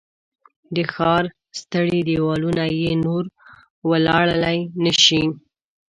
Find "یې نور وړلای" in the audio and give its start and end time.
2.79-4.59